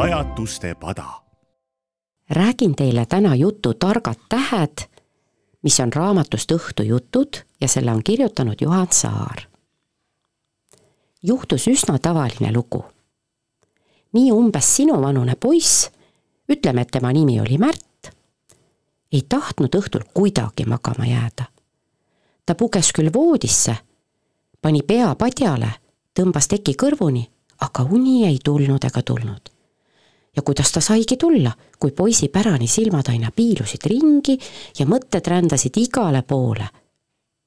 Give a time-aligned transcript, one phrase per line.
[0.00, 1.04] pajatuste pada.
[2.30, 4.78] räägin teile täna jutu Targad tähed,
[5.62, 9.36] mis on raamatust Õhtujutud ja selle on kirjutanud Juhan Saar.
[11.22, 12.84] juhtus üsna tavaline lugu.
[14.12, 15.90] nii umbes sinuvanune poiss,
[16.48, 18.16] ütleme, et tema nimi oli Märt,
[19.12, 21.44] ei tahtnud õhtul kuidagi magama jääda.
[22.46, 23.76] ta puges küll voodisse,
[24.62, 25.70] pani pea padjale,
[26.20, 29.59] tõmbas teki kõrvuni, aga uni ei tulnud ega tulnud
[30.40, 34.38] ja kuidas ta saigi tulla, kui poisi pärani silmad aina piilusid ringi
[34.78, 36.68] ja mõtted rändasid igale poole.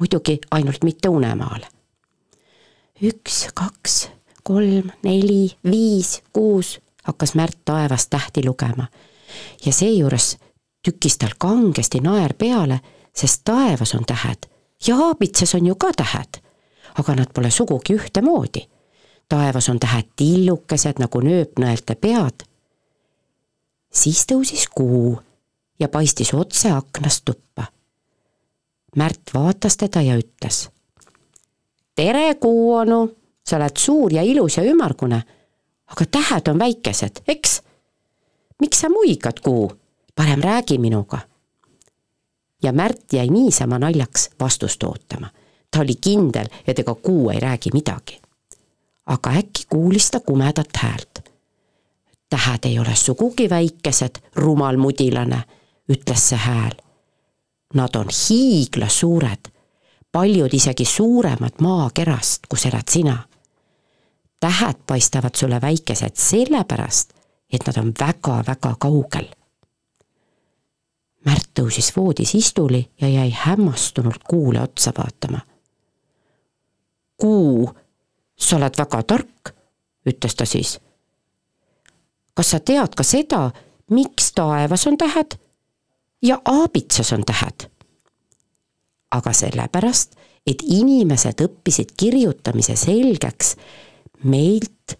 [0.00, 1.66] muidugi ainult mitte unemaale.
[3.02, 4.08] üks, kaks,
[4.42, 8.86] kolm, neli, viis, kuus, hakkas Märt taevast tähti lugema.
[9.66, 10.36] ja seejuures
[10.82, 12.80] tükkis tal kangesti naer peale,
[13.16, 14.46] sest taevas on tähed
[14.86, 16.42] ja aabitses on ju ka tähed.
[16.98, 18.68] aga nad pole sugugi ühtemoodi
[19.28, 22.53] taevas on tähed tillukesed nagu nööpnõelte pead
[23.94, 25.18] siis tõusis kuu
[25.80, 27.66] ja paistis otse aknast tuppa.
[28.96, 30.68] Märt vaatas teda ja ütles.
[31.94, 33.08] tere, kuu onu,
[33.46, 35.22] sa oled suur ja ilus ja ümmargune,
[35.86, 37.62] aga tähed on väikesed, eks?
[38.60, 39.72] miks sa muigad, kuu?
[40.14, 41.18] parem räägi minuga.
[42.62, 45.30] ja Märt jäi niisama naljaks vastust ootama.
[45.70, 48.20] ta oli kindel, et ega kuu ei räägi midagi.
[49.06, 51.13] aga äkki kuulis ta kumedat häält
[52.30, 55.42] tähed ei ole sugugi väikesed, rumal mudilane,
[55.88, 56.72] ütles see hääl.
[57.74, 59.50] Nad on hiiglasuured,
[60.12, 63.18] paljud isegi suuremad maakerast, kus elad sina.
[64.40, 67.12] tähed paistavad sulle väikesed sellepärast,
[67.52, 69.28] et nad on väga-väga kaugel.
[71.24, 75.40] Märt tõusis voodis istuli ja jäi hämmastunult kuule otsa vaatama.
[77.16, 77.70] Kuu,
[78.36, 79.54] sa oled väga tark,
[80.06, 80.80] ütles ta siis
[82.34, 83.50] kas sa tead ka seda,
[83.90, 85.38] miks taevas on tähed
[86.22, 87.70] ja aabitsas on tähed?
[89.14, 90.16] aga sellepärast,
[90.46, 93.54] et inimesed õppisid kirjutamise selgeks
[94.24, 94.96] meilt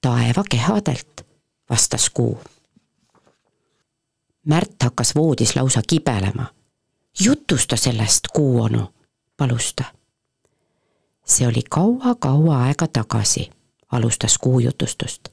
[0.00, 1.26] taevakehadelt,
[1.70, 2.38] vastas kuu.
[4.48, 6.46] Märt hakkas voodis lausa kibelema.
[7.24, 8.94] jutusta sellest, kuu onu,
[9.36, 9.84] palus ta.
[11.24, 13.50] see oli kaua-kaua aega tagasi,
[13.92, 15.28] alustas kuu jutustust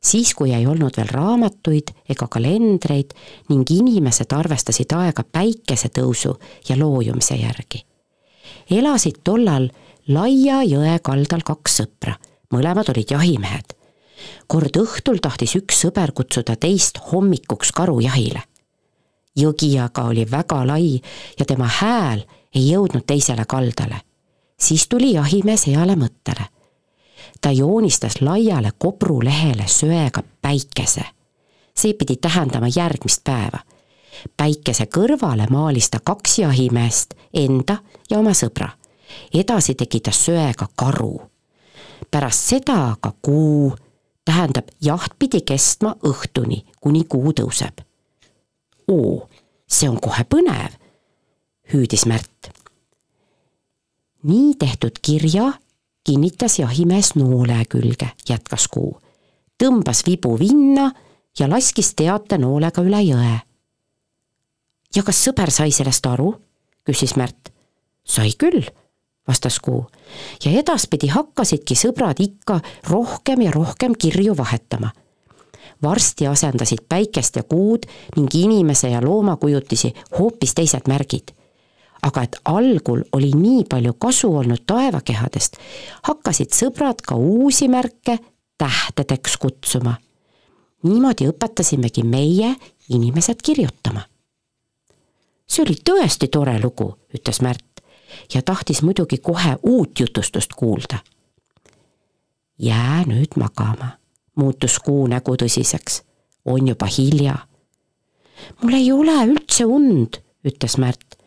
[0.00, 3.14] siis, kui ei olnud veel raamatuid ega kalendreid
[3.50, 6.34] ning inimesed arvestasid aega päikesetõusu
[6.68, 7.84] ja loojumise järgi.
[8.70, 9.68] elasid tollal
[10.08, 12.14] laia jõe kaldal kaks sõpra,
[12.54, 13.74] mõlemad olid jahimehed.
[14.46, 18.42] kord õhtul tahtis üks sõber kutsuda teist hommikuks karujahile.
[19.36, 21.00] jõgi aga oli väga lai
[21.38, 24.00] ja tema hääl ei jõudnud teisele kaldale.
[24.60, 26.57] siis tuli jahimees heale mõttele
[27.40, 31.04] ta joonistas laiale kobrulehele söega päikese.
[31.76, 33.58] see pidi tähendama järgmist päeva.
[34.36, 37.76] päikese kõrvale maalis ta kaks jahimeest, enda
[38.10, 38.68] ja oma sõbra.
[39.34, 41.20] edasi tegi ta söega karu.
[42.10, 43.76] pärast seda aga kuu,
[44.24, 47.80] tähendab, jaht pidi kestma õhtuni, kuni kuu tõuseb.
[48.88, 49.28] oo,
[49.68, 50.72] see on kohe põnev,
[51.72, 52.50] hüüdis Märt.
[54.22, 55.52] nii tehtud kirja
[56.04, 58.98] kinnitas jahimees noole külge, jätkas kuu.
[59.58, 60.92] tõmbas vibu vinna
[61.38, 63.40] ja laskis teate noolega üle jõe.
[64.96, 66.34] ja kas sõber sai sellest aru?
[66.84, 67.52] küsis Märt.
[68.04, 68.64] sai küll,
[69.28, 69.86] vastas kuu.
[70.44, 74.92] ja edaspidi hakkasidki sõbrad ikka rohkem ja rohkem kirju vahetama
[75.82, 77.86] varsti asendasid päikest ja kuud
[78.16, 81.37] ning inimese ja looma kujutisi hoopis teised märgid
[82.02, 85.56] aga et algul oli nii palju kasu olnud taevakehadest,
[86.02, 88.18] hakkasid sõbrad ka uusi märke
[88.58, 89.94] tähtedeks kutsuma.
[90.82, 92.54] niimoodi õpetasimegi meie
[92.88, 94.00] inimesed kirjutama.
[95.46, 97.82] see oli tõesti tore lugu, ütles Märt
[98.34, 100.98] ja tahtis muidugi kohe uut jutustust kuulda.
[102.58, 103.98] jää nüüd magama,
[104.36, 106.02] muutus kuu nägu tõsiseks.
[106.44, 107.38] on juba hilja.
[108.62, 111.17] mul ei ole üldse und, ütles Märt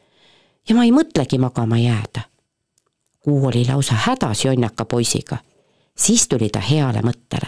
[0.69, 2.27] ja ma ei mõtlegi magama jääda.
[3.19, 5.37] Kuu oli lausa hädas jonnaka poisiga.
[5.97, 7.47] siis tuli ta heale mõttele.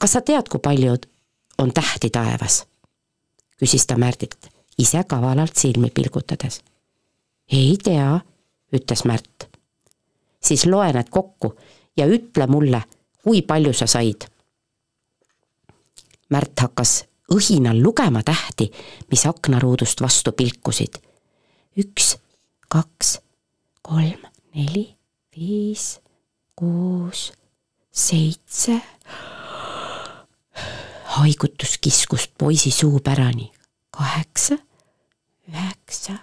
[0.00, 0.96] kas sa tead, kui palju
[1.58, 2.66] on tähti taevas?
[3.62, 4.48] küsis ta Märdilt,
[4.78, 6.60] ise kavalalt silmi pilgutades.
[7.52, 8.20] ei tea,
[8.72, 9.48] ütles Märt.
[10.40, 11.56] siis loe need kokku
[11.96, 12.82] ja ütle mulle,
[13.22, 14.24] kui palju sa said.
[16.30, 18.72] Märt hakkas õhinal lugema tähti,
[19.10, 21.13] mis aknaruudust vastu pilkusid
[21.76, 22.14] üks,
[22.70, 23.18] kaks,
[23.82, 24.22] kolm,
[24.54, 24.86] neli,
[25.34, 25.98] viis,
[26.56, 27.32] kuus,
[27.90, 28.80] seitse.
[31.14, 33.52] haigutus kiskus poisi suu pärani.
[33.90, 34.58] kaheksa,
[35.48, 36.18] üheksa,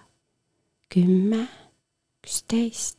[0.89, 1.47] kümme,
[2.23, 2.97] üksteist.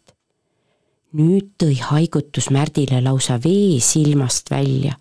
[1.13, 4.97] nüüd tõi haigutus Märdile lausa vee silmast välja.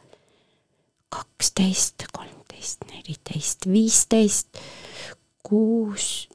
[1.10, 4.58] kaksteist, kolmteist, neliteist, viisteist,
[5.44, 6.31] kuus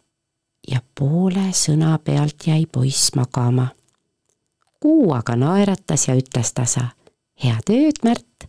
[0.98, 3.68] poole sõna pealt jäi poiss magama.
[4.80, 6.88] kuu aga naeratas ja ütles tasa.
[7.44, 8.48] head ööd, Märt.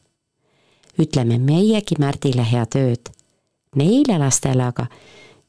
[1.00, 3.10] ütleme meiegi Märdile head ööd.
[3.76, 4.88] Neile lastele aga,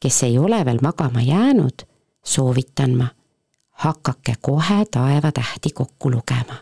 [0.00, 1.86] kes ei ole veel magama jäänud,
[2.24, 3.08] soovitan ma,
[3.70, 6.56] hakake kohe taevatähti kokku lugema.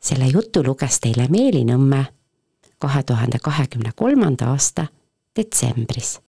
[0.00, 2.04] selle jutu luges teile Meeli Nõmme
[2.78, 4.86] kahe tuhande kahekümne kolmanda aasta
[5.36, 6.25] detsembris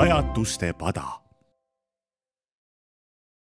[0.00, 1.20] バヤっトしてバダ。